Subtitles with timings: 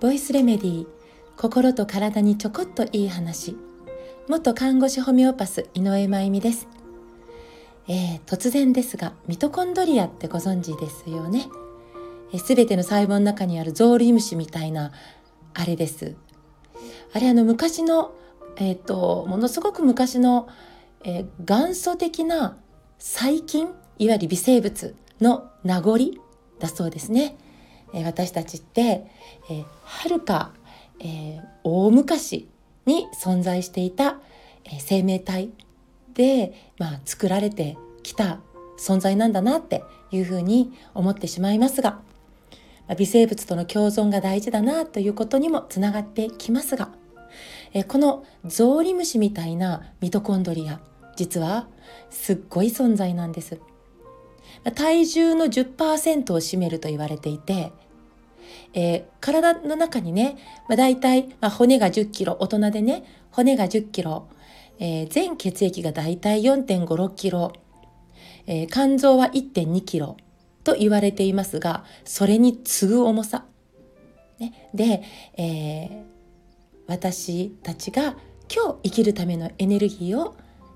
[0.00, 0.86] ボイスレメディー
[1.36, 3.56] 心と体にちょこっといい話。
[4.28, 6.66] 元看護師ホメオパス井上真由美です、
[7.86, 11.46] えー、突然ですがミトコンドリアってご存知ですよね？
[12.38, 14.90] すべ、えー、ての細胞の中にあるゾウリムシみたいな
[15.54, 16.16] あれです。
[17.12, 18.16] あれあの昔の
[18.56, 20.48] えっ、ー、とものすごく昔の、
[21.04, 22.56] えー、元祖的な
[22.98, 23.68] 細菌
[24.00, 25.98] いわゆる微生物の名残
[26.58, 27.36] だそうですね。
[27.94, 29.06] え私たちって、
[29.50, 30.52] えはるか、
[31.00, 32.48] えー、大昔
[32.86, 34.18] に存在していた、
[34.64, 35.50] え生命体
[36.14, 38.40] で、まあ、作られてきた
[38.78, 42.00] 存在なんだなっていうふうに思ってしまいますが、
[42.88, 46.90] ま微生物との共存が大事だなということにもつながってきますが、
[47.74, 50.80] えこのゾウリムシみたいなミトコンドリア
[51.16, 51.66] 実は
[52.10, 53.58] すっごい存在なんです。
[54.74, 57.72] 体重の10%を占めると言われていて、
[58.74, 60.36] えー、体の中にね、
[60.68, 64.28] まあ、大体、まあ、骨が10キロ、大人でね、骨が10キロ、
[64.78, 67.52] えー、全血液が大体4.56キロ、
[68.46, 70.16] えー、肝臓は1.2キロ
[70.64, 73.44] と言われていますが、それに次ぐ重さ。
[74.38, 75.02] ね、で、
[75.36, 76.02] えー、
[76.86, 78.16] 私たちが
[78.54, 80.34] 今日生きるためのエネルギーを、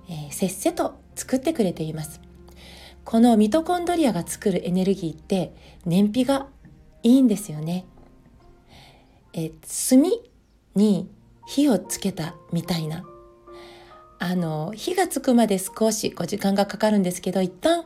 [0.08, 2.25] えー、せっせと作ってくれています。
[3.06, 5.54] このミトコンドリアが作るエネルギーって
[5.86, 6.48] 燃費が
[7.04, 7.86] いいんですよね。
[9.32, 9.52] え
[9.88, 10.02] 炭
[10.74, 11.08] に
[11.46, 13.04] 火をつけたみたいな
[14.18, 17.84] あの火がつくまで少しこう時間がかかるんですけど一旦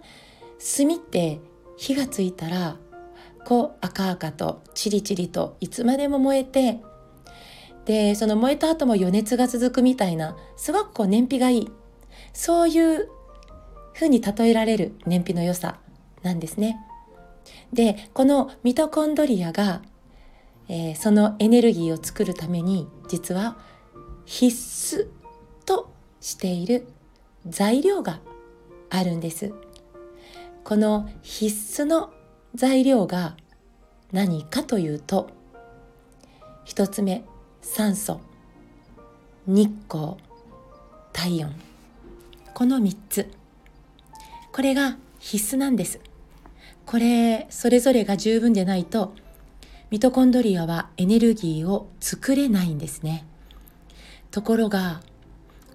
[0.77, 1.41] 炭って
[1.77, 2.77] 火がついたら
[3.45, 6.81] こう赤々とチリチリといつまでも燃えて
[7.85, 11.71] でその燃えた後も余熱が続くみたいなすごくこう燃費がいい
[12.33, 13.09] そういう
[14.01, 15.79] ふうに例えられる燃費の良さ
[16.23, 16.81] なんですね。
[17.71, 19.83] でこのミトコンドリアが、
[20.69, 23.59] えー、そのエネルギーを作るために実は
[24.25, 25.07] 必須
[25.67, 26.87] としている
[27.47, 28.21] 材料が
[28.89, 29.53] あるんです。
[30.65, 32.11] この必須の
[32.55, 33.37] 材料が
[34.13, 35.29] 何かというと
[36.65, 37.23] 一つ目
[37.61, 38.21] 酸素
[39.47, 40.15] 日光
[41.13, 41.55] 体温
[42.55, 43.40] この3つ
[44.61, 46.01] これが必須なんです。
[46.85, 49.15] これ、それぞれが十分でないと、
[49.89, 53.25] ミトコンドリアはエネルギーを作れないんですね。
[54.31, 55.01] ところが、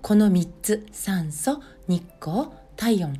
[0.03, 3.19] この3つ、酸素、日光、体温。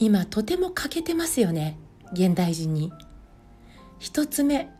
[0.00, 1.78] 今とても欠けてますよね、
[2.12, 2.92] 現代人に。
[4.00, 4.70] 1つ目、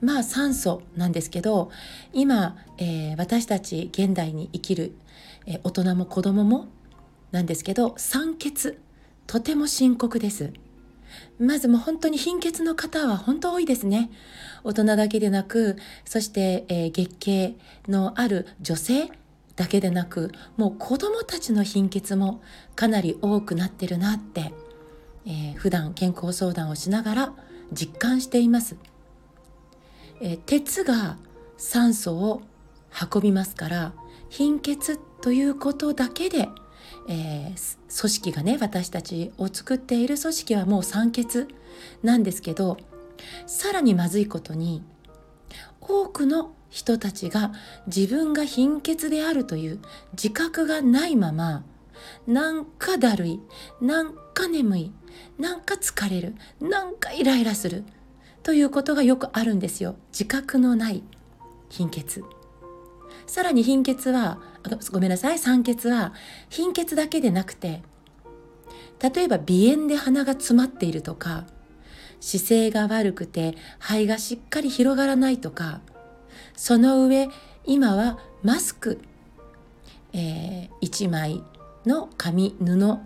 [0.00, 1.72] まあ酸素なんですけど
[2.12, 4.94] 今、えー、私たち現代に生きる、
[5.46, 6.68] えー、大人も子供も
[7.30, 8.78] なんですけど酸欠。
[9.26, 10.52] とても深刻です。
[11.38, 14.10] まずもう本当に貧血の方は本当多いですね。
[14.64, 17.56] 大人だけでなくそして、えー、月経
[17.88, 19.10] のある女性
[19.56, 22.42] だけでなくもう子どもたちの貧血も
[22.74, 24.52] かなり多くなってるなって、
[25.26, 27.32] えー、普段健康相談をしながら
[27.72, 28.76] 実感しています、
[30.20, 31.18] えー、鉄が
[31.56, 32.42] 酸素を
[33.12, 33.92] 運びますから
[34.28, 36.48] 貧血ということだけで
[37.12, 41.48] えー、組織がね私たちを作っている組織はもう酸欠
[42.04, 42.76] なんですけど
[43.46, 44.84] さらにまずいことに
[45.80, 47.50] 多くの人たちが
[47.88, 49.80] 自分が貧血であるという
[50.12, 51.64] 自覚がないまま
[52.28, 53.40] なんかだるい
[53.80, 54.92] なんか眠い
[55.36, 57.82] なんか疲れるなんかイライラする
[58.44, 61.02] ということがよくあるんですよ自覚のない
[61.68, 62.24] 貧血。
[63.26, 64.40] さらに貧血は
[64.92, 66.12] ごめんなさい酸欠は
[66.48, 67.82] 貧血だけでなくて
[69.02, 71.44] 例えば鼻炎で鼻が詰まっているとか
[72.20, 75.80] 姿勢が悪くて肺がしっかり広がらないとか
[76.54, 77.28] その上
[77.64, 79.00] 今はマスク、
[80.12, 81.42] えー、1枚
[81.86, 82.98] の紙布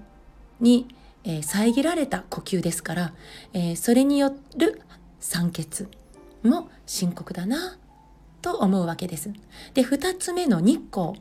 [0.60, 0.88] に、
[1.22, 3.14] えー、遮られた呼吸ですから、
[3.52, 4.80] えー、それによる
[5.20, 5.86] 酸欠
[6.42, 7.78] も深刻だな
[8.42, 9.30] と思うわけです。
[9.72, 11.14] で、二つ目の日光。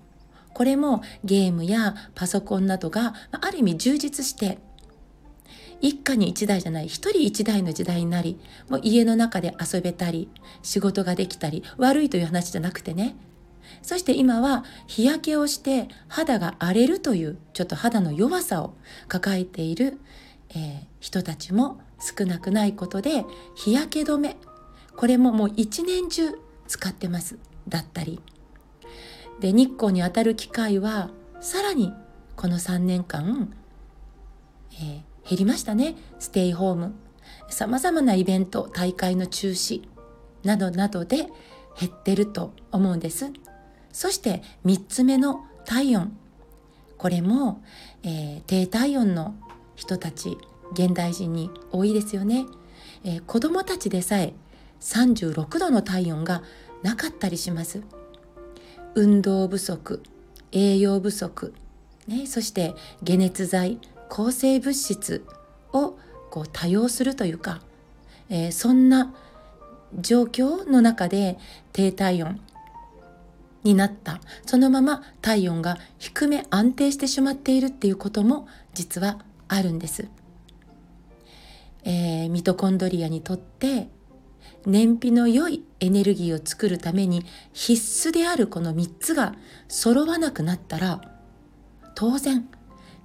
[0.54, 4.60] これもゲームやパソコンなどがある意味充実して
[5.82, 8.40] 一家に一台じゃない一人一台の時代になり
[8.70, 10.30] もう家の中で遊べたり
[10.62, 13.16] 仕事ができたり悪いという話じゃなくてね。
[13.82, 18.76] そして今は日焼けをして肌が荒れるというちょっと肌の弱さを
[19.08, 19.98] 抱えている、
[20.50, 23.26] えー、人たちも少なくないことで
[23.56, 24.38] 日焼け止め。
[24.96, 26.30] これももう一年中
[26.68, 27.38] 使ってます。
[27.68, 28.22] だったり。
[29.40, 31.10] で日光に当たる機会は
[31.42, 31.94] さらに
[32.36, 33.54] この3年間、
[34.74, 35.96] えー、減りましたね。
[36.20, 36.94] ステイホーム。
[37.50, 39.84] さまざまなイベント大会の中止
[40.44, 41.28] などなどで
[41.80, 43.32] 減ってると思うんです。
[43.92, 46.18] そして3つ目の体温。
[46.98, 47.62] これも、
[48.04, 49.36] えー、低体温の
[49.76, 50.38] 人たち
[50.72, 52.46] 現代人に多いですよね、
[53.04, 54.34] えー、子供たちでさえ
[54.80, 56.44] 36度の体温が
[56.82, 57.82] なかったりします。
[58.96, 60.02] 運動不足
[60.52, 61.54] 栄養不足、
[62.08, 62.76] ね、そして
[63.06, 63.80] 解熱剤
[64.10, 65.26] 抗生物質
[65.72, 65.98] を
[66.30, 67.62] こう多用するというか、
[68.30, 69.14] えー、そんな
[70.00, 71.38] 状況の中で
[71.72, 72.40] 低体温
[73.64, 74.20] になった。
[74.46, 80.08] そのまま体温が低め安定してしまっているっていうことも実はあるんです、
[81.84, 83.88] えー、ミトコンドリアにとって
[84.66, 89.36] 燃費の良いエネルギーを作るために必須であるこの3つが
[89.68, 91.02] 揃わなくなったら
[91.94, 92.48] 当然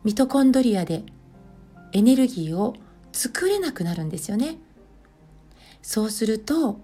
[0.05, 1.03] ミトコンドリアで
[1.93, 2.77] エネルギーを
[3.13, 4.59] 作れなくなるんですよね。
[5.83, 6.81] そうすると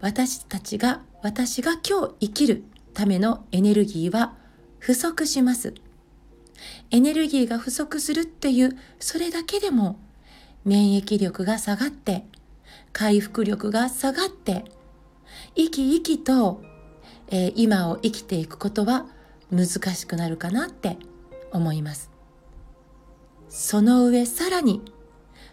[0.00, 2.64] 私たちが私が今日生きる
[2.94, 4.36] ためのエネルギーは
[4.78, 5.74] 不足します。
[6.90, 9.98] エネルギーが不足するっていうそれだけでも
[10.64, 12.24] 免疫力が下がって
[12.94, 14.64] 回復力が下がって
[15.54, 16.62] 生き生きと、
[17.28, 19.06] えー、今を生きていくことは
[19.50, 20.98] 難しくなるかなって
[21.52, 22.10] 思います。
[23.48, 24.82] その上さらに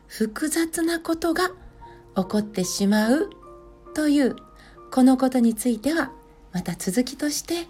[0.08, 1.50] 複雑なことが
[2.16, 3.30] 起こってしまう
[3.94, 4.36] という
[4.92, 6.12] このことについては
[6.52, 7.68] また続きとして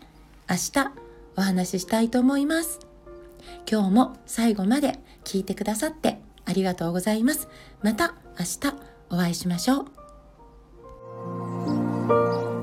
[0.49, 0.91] 明日
[1.37, 2.79] お話ししたいと思います。
[3.69, 7.47] 今日も最後まで聞いてくださってありがとうございます。
[7.81, 8.75] また明日
[9.09, 10.04] お会いしましょう。
[12.07, 12.54] 嗯。